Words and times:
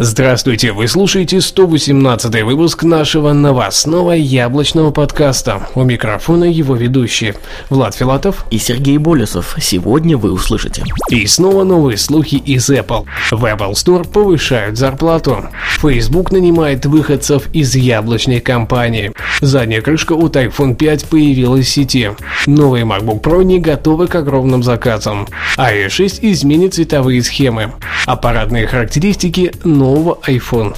Здравствуйте, 0.00 0.70
вы 0.70 0.86
слушаете 0.86 1.40
118 1.40 2.44
выпуск 2.44 2.84
нашего 2.84 3.32
новостного 3.32 4.12
яблочного 4.12 4.92
подкаста. 4.92 5.66
У 5.74 5.82
микрофона 5.82 6.44
его 6.44 6.76
ведущие 6.76 7.34
Влад 7.68 7.96
Филатов 7.96 8.46
и 8.52 8.58
Сергей 8.58 8.96
Болесов. 8.98 9.56
Сегодня 9.60 10.16
вы 10.16 10.30
услышите. 10.30 10.84
И 11.10 11.26
снова 11.26 11.64
новые 11.64 11.98
слухи 11.98 12.36
из 12.36 12.70
Apple. 12.70 13.06
В 13.32 13.44
Apple 13.44 13.72
Store 13.72 14.08
повышают 14.08 14.78
зарплату. 14.78 15.48
Facebook 15.80 16.30
нанимает 16.30 16.86
выходцев 16.86 17.48
из 17.52 17.74
яблочной 17.74 18.38
компании. 18.38 19.10
Задняя 19.40 19.80
крышка 19.80 20.12
от 20.12 20.36
iPhone 20.36 20.76
5 20.76 21.06
появилась 21.06 21.66
в 21.66 21.70
сети. 21.70 22.12
Новые 22.46 22.84
MacBook 22.84 23.20
Pro 23.20 23.42
не 23.42 23.58
готовы 23.58 24.06
к 24.06 24.14
огромным 24.14 24.62
заказам. 24.62 25.26
iOS 25.56 25.88
6 25.88 26.18
изменит 26.22 26.74
цветовые 26.74 27.20
схемы. 27.24 27.72
Аппаратные 28.06 28.68
характеристики 28.68 29.50
нового 29.88 30.18
iPhone. 30.26 30.76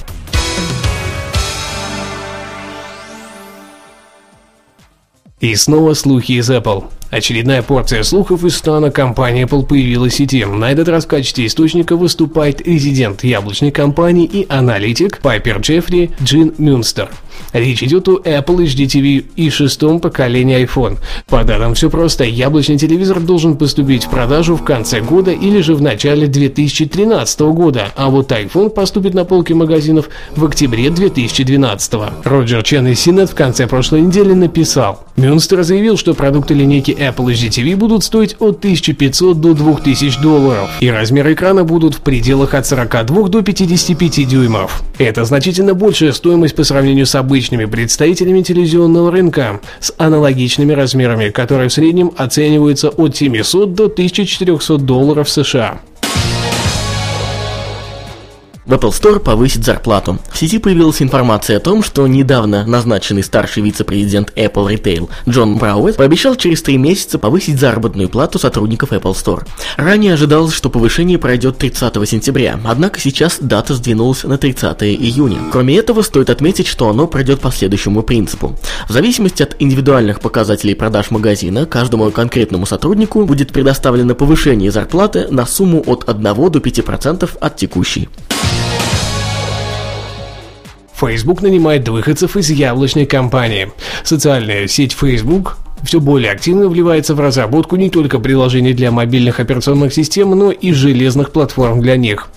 И 5.41 5.53
снова 5.55 5.95
слухи 5.95 6.33
из 6.33 6.49
Apple. 6.49 6.85
Очередная 7.11 7.61
порция 7.61 8.03
слухов 8.03 8.45
из 8.45 8.55
стана 8.55 8.89
компании 8.89 9.45
Apple 9.45 9.65
появилась 9.65 10.13
в 10.13 10.15
сети. 10.15 10.45
На 10.45 10.71
этот 10.71 10.87
раз 10.87 11.03
в 11.03 11.09
качестве 11.09 11.45
источника 11.45 11.97
выступает 11.97 12.65
резидент 12.65 13.25
яблочной 13.25 13.71
компании 13.71 14.25
и 14.25 14.45
аналитик 14.47 15.19
Пайпер 15.19 15.59
Джеффри 15.59 16.11
Джин 16.23 16.53
Мюнстер. 16.57 17.09
Речь 17.51 17.83
идет 17.83 18.07
о 18.07 18.21
Apple 18.23 18.63
HDTV 18.65 19.25
и 19.35 19.49
шестом 19.49 19.99
поколении 19.99 20.63
iPhone. 20.63 20.99
По 21.27 21.43
данным 21.43 21.73
все 21.73 21.89
просто, 21.89 22.23
яблочный 22.23 22.77
телевизор 22.77 23.19
должен 23.19 23.57
поступить 23.57 24.05
в 24.05 24.09
продажу 24.09 24.55
в 24.55 24.63
конце 24.63 25.01
года 25.01 25.31
или 25.31 25.59
же 25.59 25.75
в 25.75 25.81
начале 25.81 26.27
2013 26.27 27.39
года, 27.41 27.91
а 27.97 28.09
вот 28.09 28.31
iPhone 28.31 28.69
поступит 28.69 29.13
на 29.13 29.25
полки 29.25 29.51
магазинов 29.51 30.07
в 30.35 30.45
октябре 30.45 30.89
2012. 30.89 31.93
Роджер 32.23 32.63
Чен 32.63 32.87
из 32.87 33.05
CNET 33.05 33.27
в 33.27 33.35
конце 33.35 33.67
прошлой 33.67 34.01
недели 34.01 34.31
написал. 34.31 35.05
Мюнстер 35.17 35.63
заявил, 35.63 35.97
что 35.97 36.13
продукты 36.13 36.53
линейки 36.53 36.91
Apple 37.01 37.33
HDTV 37.33 37.75
будут 37.75 38.03
стоить 38.03 38.35
от 38.39 38.59
1500 38.59 39.41
до 39.41 39.53
2000 39.53 40.21
долларов, 40.21 40.69
и 40.79 40.89
размер 40.89 41.33
экрана 41.33 41.63
будут 41.63 41.95
в 41.95 42.01
пределах 42.01 42.53
от 42.53 42.67
42 42.67 43.27
до 43.27 43.41
55 43.41 44.27
дюймов. 44.27 44.83
Это 44.99 45.25
значительно 45.25 45.73
большая 45.73 46.11
стоимость 46.11 46.55
по 46.55 46.63
сравнению 46.63 47.07
с 47.07 47.15
обычными 47.15 47.65
представителями 47.65 48.43
телевизионного 48.43 49.11
рынка 49.11 49.61
с 49.79 49.91
аналогичными 49.97 50.73
размерами, 50.73 51.29
которые 51.29 51.69
в 51.69 51.73
среднем 51.73 52.11
оцениваются 52.15 52.89
от 52.89 53.15
700 53.15 53.73
до 53.73 53.85
1400 53.85 54.77
долларов 54.77 55.27
США. 55.27 55.81
В 58.71 58.73
Apple 58.73 58.91
Store 58.91 59.19
повысит 59.19 59.65
зарплату. 59.65 60.17
В 60.31 60.37
сети 60.37 60.57
появилась 60.57 61.01
информация 61.01 61.57
о 61.57 61.59
том, 61.59 61.83
что 61.83 62.07
недавно 62.07 62.65
назначенный 62.65 63.21
старший 63.21 63.63
вице-президент 63.63 64.31
Apple 64.37 64.73
Retail 64.73 65.09
Джон 65.27 65.57
Брауэт 65.57 65.97
пообещал 65.97 66.37
через 66.37 66.61
три 66.61 66.77
месяца 66.77 67.19
повысить 67.19 67.59
заработную 67.59 68.07
плату 68.07 68.39
сотрудников 68.39 68.93
Apple 68.93 69.11
Store. 69.11 69.45
Ранее 69.75 70.13
ожидалось, 70.13 70.53
что 70.53 70.69
повышение 70.69 71.17
пройдет 71.17 71.57
30 71.57 72.07
сентября, 72.07 72.61
однако 72.63 72.97
сейчас 73.01 73.39
дата 73.41 73.75
сдвинулась 73.75 74.23
на 74.23 74.37
30 74.37 74.83
июня. 74.83 75.39
Кроме 75.51 75.75
этого, 75.75 76.01
стоит 76.01 76.29
отметить, 76.29 76.67
что 76.67 76.87
оно 76.87 77.07
пройдет 77.07 77.41
по 77.41 77.51
следующему 77.51 78.03
принципу. 78.03 78.57
В 78.87 78.93
зависимости 78.93 79.43
от 79.43 79.57
индивидуальных 79.59 80.21
показателей 80.21 80.75
продаж 80.75 81.11
магазина, 81.11 81.65
каждому 81.65 82.09
конкретному 82.09 82.65
сотруднику 82.65 83.25
будет 83.25 83.51
предоставлено 83.51 84.15
повышение 84.15 84.71
зарплаты 84.71 85.27
на 85.29 85.45
сумму 85.45 85.83
от 85.85 86.07
1 86.07 86.23
до 86.23 86.59
5% 86.59 87.29
от 87.37 87.57
текущей. 87.57 88.07
Facebook 91.01 91.41
нанимает 91.41 91.87
выходцев 91.89 92.37
из 92.37 92.51
яблочной 92.51 93.07
компании. 93.07 93.71
Социальная 94.03 94.67
сеть 94.67 94.93
Facebook 94.93 95.57
все 95.83 95.99
более 95.99 96.31
активно 96.31 96.67
вливается 96.67 97.15
в 97.15 97.19
разработку 97.19 97.75
не 97.75 97.89
только 97.89 98.19
приложений 98.19 98.73
для 98.73 98.91
мобильных 98.91 99.39
операционных 99.39 99.93
систем, 99.93 100.31
но 100.31 100.51
и 100.51 100.71
железных 100.71 101.31
платформ 101.31 101.81
для 101.81 101.97
них. 101.97 102.27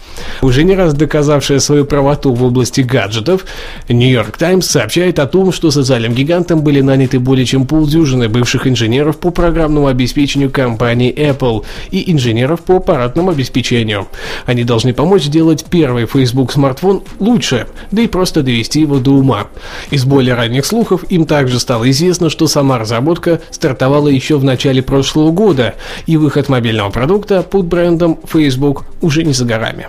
Уже 0.42 0.64
не 0.64 0.74
раз 0.74 0.94
доказавшая 0.94 1.58
свою 1.58 1.84
правоту 1.84 2.32
в 2.32 2.44
области 2.44 2.80
гаджетов, 2.80 3.44
New 3.88 4.10
York 4.10 4.36
Times 4.38 4.66
сообщает 4.66 5.18
о 5.18 5.26
том, 5.26 5.52
что 5.52 5.70
социальным 5.70 6.14
гигантам 6.14 6.62
были 6.62 6.80
наняты 6.80 7.18
более 7.18 7.46
чем 7.46 7.66
полдюжины 7.66 8.28
бывших 8.28 8.66
инженеров 8.66 9.18
по 9.18 9.30
программному 9.30 9.88
обеспечению 9.88 10.50
компании 10.50 11.14
Apple 11.14 11.64
и 11.90 12.12
инженеров 12.12 12.60
по 12.60 12.76
аппаратному 12.76 13.30
обеспечению. 13.30 14.06
Они 14.46 14.64
должны 14.64 14.92
помочь 14.94 15.24
сделать 15.24 15.64
первый 15.68 16.06
Facebook 16.06 16.52
смартфон 16.52 17.02
лучше, 17.18 17.66
да 17.90 18.02
и 18.02 18.06
просто 18.06 18.42
довести 18.42 18.80
его 18.80 18.98
до 18.98 19.12
ума. 19.12 19.48
Из 19.90 20.04
более 20.04 20.34
ранних 20.34 20.66
слухов 20.66 21.04
им 21.10 21.26
также 21.26 21.58
стало 21.58 21.90
известно, 21.90 22.30
что 22.30 22.46
сама 22.46 22.78
разработка 22.78 23.33
стартовала 23.50 24.08
еще 24.08 24.38
в 24.38 24.44
начале 24.44 24.82
прошлого 24.82 25.30
года, 25.30 25.74
и 26.06 26.16
выход 26.16 26.48
мобильного 26.48 26.90
продукта 26.90 27.42
под 27.42 27.66
брендом 27.66 28.18
Facebook 28.26 28.84
уже 29.00 29.24
не 29.24 29.32
за 29.32 29.44
горами. 29.44 29.88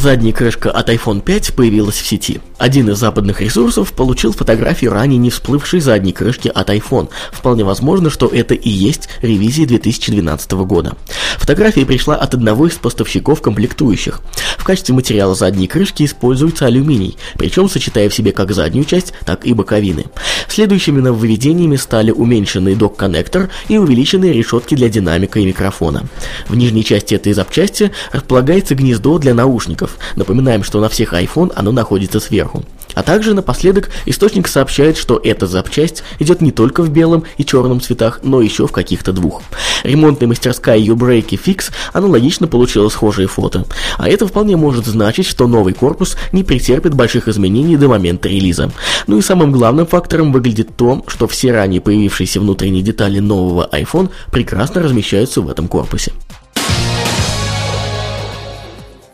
Задняя 0.00 0.32
крышка 0.32 0.70
от 0.70 0.88
iPhone 0.88 1.20
5 1.20 1.52
появилась 1.54 1.96
в 1.96 2.06
сети. 2.06 2.40
Один 2.56 2.88
из 2.88 2.96
западных 2.96 3.42
ресурсов 3.42 3.92
получил 3.92 4.32
фотографию 4.32 4.92
ранее 4.92 5.18
не 5.18 5.28
всплывшей 5.28 5.80
задней 5.80 6.14
крышки 6.14 6.48
от 6.48 6.70
iPhone. 6.70 7.10
Вполне 7.30 7.64
возможно, 7.64 8.08
что 8.08 8.26
это 8.26 8.54
и 8.54 8.70
есть 8.70 9.10
ревизия 9.20 9.66
2012 9.66 10.52
года. 10.52 10.94
Фотография 11.36 11.84
пришла 11.84 12.16
от 12.16 12.32
одного 12.32 12.66
из 12.66 12.76
поставщиков 12.76 13.42
комплектующих. 13.42 14.22
В 14.56 14.64
качестве 14.64 14.94
материала 14.94 15.34
задней 15.34 15.66
крышки 15.66 16.04
используется 16.04 16.66
алюминий, 16.66 17.18
причем 17.36 17.68
сочетая 17.68 18.08
в 18.08 18.14
себе 18.14 18.32
как 18.32 18.52
заднюю 18.52 18.86
часть, 18.86 19.12
так 19.26 19.46
и 19.46 19.52
боковины. 19.52 20.06
Следующими 20.48 21.00
нововведениями 21.00 21.76
стали 21.76 22.10
уменьшенный 22.10 22.74
док-коннектор 22.74 23.50
и 23.68 23.78
увеличенные 23.78 24.32
решетки 24.32 24.74
для 24.74 24.88
динамика 24.88 25.40
и 25.40 25.46
микрофона. 25.46 26.04
В 26.48 26.56
нижней 26.56 26.84
части 26.84 27.14
этой 27.14 27.32
запчасти 27.32 27.90
располагается 28.12 28.74
гнездо 28.74 29.18
для 29.18 29.32
наушников, 29.32 29.89
датчиков. 29.90 29.98
Напоминаем, 30.16 30.62
что 30.62 30.80
на 30.80 30.88
всех 30.88 31.12
iPhone 31.12 31.52
оно 31.54 31.72
находится 31.72 32.20
сверху. 32.20 32.62
А 32.94 33.04
также 33.04 33.34
напоследок 33.34 33.88
источник 34.06 34.48
сообщает, 34.48 34.96
что 34.96 35.20
эта 35.22 35.46
запчасть 35.46 36.02
идет 36.18 36.40
не 36.40 36.50
только 36.50 36.82
в 36.82 36.90
белом 36.90 37.22
и 37.38 37.44
черном 37.44 37.80
цветах, 37.80 38.20
но 38.24 38.40
еще 38.40 38.66
в 38.66 38.72
каких-то 38.72 39.12
двух. 39.12 39.42
Ремонтная 39.84 40.28
мастерская 40.28 40.76
U-Break 40.76 41.28
Fix 41.28 41.70
аналогично 41.92 42.48
получила 42.48 42.88
схожие 42.88 43.28
фото. 43.28 43.64
А 43.96 44.08
это 44.08 44.26
вполне 44.26 44.56
может 44.56 44.86
значить, 44.86 45.26
что 45.26 45.46
новый 45.46 45.72
корпус 45.72 46.16
не 46.32 46.42
претерпит 46.42 46.94
больших 46.94 47.28
изменений 47.28 47.76
до 47.76 47.88
момента 47.88 48.28
релиза. 48.28 48.72
Ну 49.06 49.18
и 49.18 49.22
самым 49.22 49.52
главным 49.52 49.86
фактором 49.86 50.32
выглядит 50.32 50.76
то, 50.76 51.04
что 51.06 51.28
все 51.28 51.52
ранее 51.52 51.80
появившиеся 51.80 52.40
внутренние 52.40 52.82
детали 52.82 53.20
нового 53.20 53.68
iPhone 53.72 54.10
прекрасно 54.32 54.82
размещаются 54.82 55.40
в 55.42 55.48
этом 55.48 55.68
корпусе. 55.68 56.12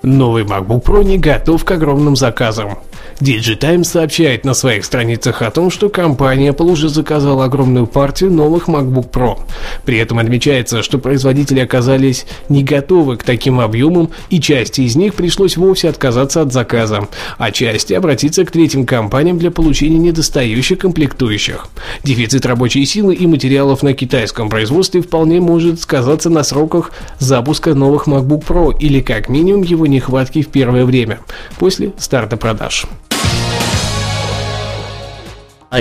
Новый 0.07 0.45
MacBook 0.45 0.85
Pro 0.85 1.03
не 1.03 1.19
готов 1.19 1.65
к 1.65 1.71
огромным 1.73 2.15
заказам. 2.15 2.79
DigiTimes 3.21 3.85
сообщает 3.85 4.45
на 4.45 4.53
своих 4.53 4.85
страницах 4.85 5.41
о 5.41 5.51
том, 5.51 5.71
что 5.71 5.89
компания 5.89 6.51
Apple 6.51 6.73
уже 6.73 6.91
заказала 6.91 7.45
огромную 7.45 7.87
партию 7.87 8.31
новых 8.31 8.69
MacBook 8.69 9.11
Pro. 9.11 9.39
При 9.87 9.97
этом 9.97 10.19
отмечается, 10.19 10.83
что 10.83 10.99
производители 10.99 11.61
оказались 11.61 12.27
не 12.51 12.63
готовы 12.63 13.17
к 13.17 13.23
таким 13.23 13.61
объемам, 13.61 14.11
и 14.29 14.39
части 14.39 14.83
из 14.83 14.97
них 14.97 15.15
пришлось 15.15 15.57
вовсе 15.57 15.89
отказаться 15.89 16.43
от 16.43 16.53
заказа, 16.53 17.09
а 17.39 17.51
части 17.53 17.95
обратиться 17.95 18.45
к 18.45 18.51
третьим 18.51 18.85
компаниям 18.85 19.39
для 19.39 19.51
получения 19.51 19.99
недостающих 19.99 20.79
комплектующих. 20.79 21.69
Дефицит 22.05 22.45
рабочей 22.45 22.85
силы 22.85 23.15
и 23.15 23.27
материалов 23.27 23.83
на 23.83 23.95
китайском 23.95 24.51
производстве 24.51 25.01
вполне 25.01 25.41
может 25.41 25.81
сказаться 25.81 26.29
на 26.29 26.43
сроках 26.43 26.93
запуска 27.19 27.75
новых 27.75 28.09
MacBook 28.09 28.45
Pro 28.47 28.79
или 28.79 29.01
как 29.01 29.31
минимум 29.31 29.63
его 29.63 29.87
нехватки 29.87 30.43
в 30.43 30.49
первое 30.49 30.85
время, 30.85 31.21
после 31.59 31.93
старта 31.99 32.37
продаж. 32.37 32.85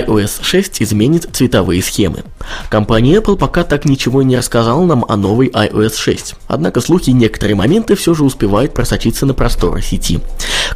iOS 0.00 0.42
6 0.42 0.82
изменит 0.82 1.28
цветовые 1.32 1.82
схемы. 1.82 2.24
Компания 2.68 3.16
Apple 3.16 3.36
пока 3.36 3.64
так 3.64 3.84
ничего 3.84 4.22
не 4.22 4.36
рассказала 4.36 4.84
нам 4.84 5.04
о 5.08 5.16
новой 5.16 5.48
iOS 5.48 5.96
6. 5.96 6.34
Однако 6.48 6.80
слухи 6.80 7.10
и 7.10 7.14
некоторые 7.14 7.54
моменты 7.54 7.94
все 7.94 8.14
же 8.14 8.24
успевают 8.24 8.74
просочиться 8.74 9.26
на 9.26 9.34
просторы 9.34 9.80
сети. 9.80 10.20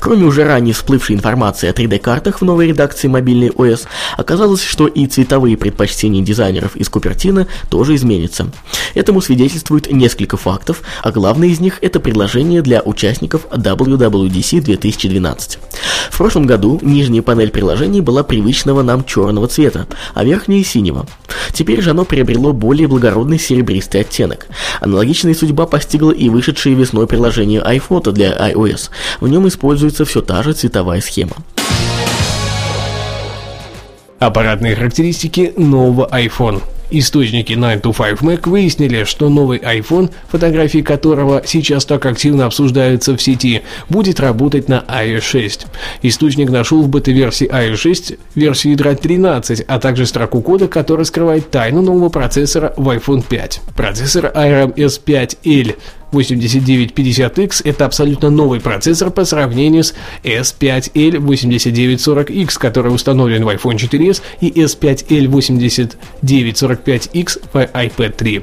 Кроме 0.00 0.24
уже 0.24 0.44
ранее 0.44 0.72
всплывшей 0.72 1.16
информации 1.16 1.68
о 1.68 1.72
3D-картах 1.72 2.40
в 2.40 2.44
новой 2.44 2.68
редакции 2.68 3.08
мобильной 3.08 3.48
OS, 3.48 3.86
оказалось, 4.16 4.62
что 4.62 4.86
и 4.86 5.06
цветовые 5.06 5.56
предпочтения 5.56 6.22
дизайнеров 6.22 6.76
из 6.76 6.88
Купертино 6.88 7.46
тоже 7.68 7.96
изменятся. 7.96 8.50
Этому 8.94 9.20
свидетельствует 9.20 9.92
несколько 9.92 10.36
фактов, 10.36 10.82
а 11.02 11.12
главное 11.12 11.48
из 11.48 11.60
них 11.60 11.78
это 11.82 12.00
предложение 12.00 12.62
для 12.62 12.80
участников 12.80 13.46
WWDC 13.50 14.60
2012. 14.62 15.58
В 16.10 16.18
прошлом 16.18 16.46
году 16.46 16.78
нижняя 16.82 17.22
панель 17.22 17.50
приложений 17.50 18.00
была 18.00 18.22
привычного 18.22 18.82
нам 18.82 19.04
черного 19.10 19.48
цвета, 19.48 19.86
а 20.14 20.24
верхняя 20.24 20.62
синего. 20.62 21.06
Теперь 21.52 21.82
же 21.82 21.90
оно 21.90 22.04
приобрело 22.04 22.52
более 22.52 22.86
благородный 22.86 23.38
серебристый 23.38 24.02
оттенок. 24.02 24.46
Аналогичная 24.80 25.34
судьба 25.34 25.66
постигла 25.66 26.12
и 26.12 26.28
вышедшее 26.28 26.76
весной 26.76 27.06
приложение 27.06 27.60
iPhoto 27.60 28.12
для 28.12 28.30
iOS. 28.50 28.90
В 29.20 29.28
нем 29.28 29.48
используется 29.48 30.04
все 30.04 30.22
та 30.22 30.42
же 30.42 30.52
цветовая 30.52 31.00
схема. 31.00 31.36
Аппаратные 34.20 34.76
характеристики 34.76 35.52
нового 35.56 36.08
iPhone. 36.12 36.62
Источники 36.90 37.52
9to5Mac 37.52 38.48
выяснили, 38.48 39.04
что 39.04 39.28
новый 39.28 39.58
iPhone, 39.58 40.10
фотографии 40.28 40.80
которого 40.80 41.42
сейчас 41.46 41.84
так 41.84 42.04
активно 42.06 42.46
обсуждаются 42.46 43.16
в 43.16 43.22
сети, 43.22 43.62
будет 43.88 44.18
работать 44.18 44.68
на 44.68 44.84
iOS 44.88 45.20
6. 45.20 45.66
Источник 46.02 46.50
нашел 46.50 46.82
в 46.82 46.88
бета-версии 46.88 47.48
iOS 47.48 47.76
6 47.76 48.12
версию 48.34 48.72
ядра 48.72 48.94
13, 48.94 49.64
а 49.66 49.78
также 49.78 50.06
строку 50.06 50.40
кода, 50.42 50.66
которая 50.66 51.04
скрывает 51.04 51.50
тайну 51.50 51.80
нового 51.80 52.08
процессора 52.08 52.74
в 52.76 52.88
iPhone 52.88 53.24
5. 53.28 53.60
Процессор 53.76 54.32
ARM 54.34 54.74
S5L 54.74 55.76
8950X 56.12 57.62
это 57.64 57.84
абсолютно 57.84 58.30
новый 58.30 58.60
процессор 58.60 59.10
по 59.10 59.24
сравнению 59.24 59.84
с 59.84 59.94
S5L 60.24 61.18
8940X, 61.18 62.58
который 62.58 62.94
установлен 62.94 63.44
в 63.44 63.48
iPhone 63.48 63.76
4s 63.76 64.22
и 64.40 64.50
S5L 64.50 65.26
8945X 66.22 67.40
в 67.52 67.56
iPad 67.56 68.12
3. 68.16 68.42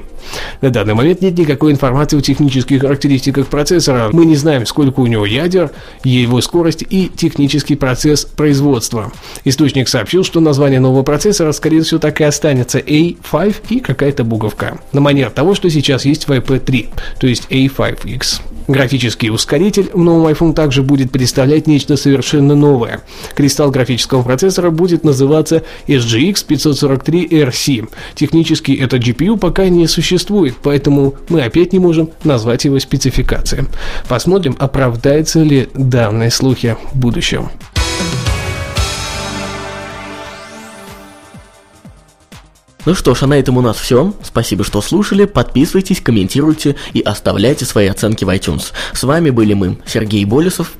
На 0.60 0.70
данный 0.70 0.94
момент 0.94 1.20
нет 1.20 1.38
никакой 1.38 1.72
информации 1.72 2.18
о 2.18 2.20
технических 2.20 2.80
характеристиках 2.80 3.46
процессора. 3.46 4.10
Мы 4.12 4.26
не 4.26 4.36
знаем, 4.36 4.66
сколько 4.66 5.00
у 5.00 5.06
него 5.06 5.26
ядер, 5.26 5.70
его 6.04 6.40
скорость 6.40 6.84
и 6.88 7.08
технический 7.08 7.76
процесс 7.76 8.24
производства. 8.24 9.12
Источник 9.44 9.88
сообщил, 9.88 10.24
что 10.24 10.40
название 10.40 10.80
нового 10.80 11.02
процессора, 11.02 11.52
скорее 11.52 11.82
всего, 11.82 12.00
так 12.00 12.20
и 12.20 12.24
останется 12.24 12.78
A5 12.78 13.56
и 13.68 13.80
какая-то 13.80 14.24
буковка. 14.24 14.80
На 14.92 15.00
манер 15.00 15.30
того, 15.30 15.54
что 15.54 15.70
сейчас 15.70 16.04
есть 16.04 16.28
в 16.28 16.32
iPad 16.32 16.60
3, 16.60 16.88
то 17.20 17.26
есть 17.26 17.46
A5X. 17.50 18.40
Графический 18.68 19.30
ускоритель 19.30 19.90
в 19.94 19.98
новом 19.98 20.26
iPhone 20.26 20.52
также 20.52 20.82
будет 20.82 21.10
представлять 21.10 21.66
нечто 21.66 21.96
совершенно 21.96 22.54
новое. 22.54 23.00
Кристалл 23.34 23.70
графического 23.70 24.22
процессора 24.22 24.70
будет 24.70 25.04
называться 25.04 25.64
SGX 25.86 26.46
543RC. 26.46 27.88
Технически 28.14 28.72
этот 28.72 29.02
GPU 29.02 29.38
пока 29.38 29.70
не 29.70 29.86
существует, 29.86 30.54
поэтому 30.62 31.14
мы 31.30 31.40
опять 31.40 31.72
не 31.72 31.78
можем 31.78 32.10
назвать 32.24 32.66
его 32.66 32.78
спецификацией. 32.78 33.64
Посмотрим, 34.06 34.54
оправдаются 34.58 35.42
ли 35.42 35.70
данные 35.72 36.30
слухи 36.30 36.76
в 36.92 36.98
будущем. 36.98 37.48
Ну 42.88 42.94
что 42.94 43.14
ж, 43.14 43.24
а 43.24 43.26
на 43.26 43.34
этом 43.34 43.58
у 43.58 43.60
нас 43.60 43.76
все. 43.76 44.14
Спасибо, 44.22 44.64
что 44.64 44.80
слушали. 44.80 45.26
Подписывайтесь, 45.26 46.00
комментируйте 46.00 46.74
и 46.94 47.02
оставляйте 47.02 47.66
свои 47.66 47.86
оценки 47.86 48.24
в 48.24 48.30
iTunes. 48.30 48.72
С 48.94 49.02
вами 49.02 49.28
были 49.28 49.52
мы, 49.52 49.76
Сергей 49.84 50.24
Болесов 50.24 50.72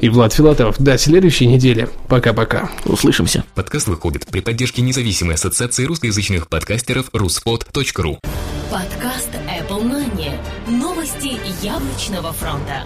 и 0.00 0.08
Влад 0.08 0.32
Филатов. 0.32 0.80
До 0.80 0.98
следующей 0.98 1.46
недели. 1.46 1.88
Пока-пока. 2.08 2.68
Услышимся. 2.84 3.44
Подкаст 3.54 3.86
выходит 3.86 4.26
при 4.26 4.40
поддержке 4.40 4.82
независимой 4.82 5.36
ассоциации 5.36 5.84
русскоязычных 5.84 6.48
подкастеров 6.48 7.10
ruspod.ru 7.10 8.18
Подкаст 8.68 9.30
Apple 9.46 9.84
Money. 9.84 10.32
Новости 10.66 11.38
яблочного 11.64 12.32
фронта. 12.32 12.82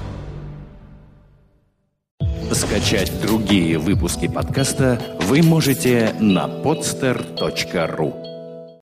Скачать 2.52 3.10
другие 3.22 3.78
выпуски 3.78 4.28
подкаста 4.28 5.00
вы 5.22 5.42
можете 5.42 6.14
на 6.20 6.46
podster.ru 6.46 8.25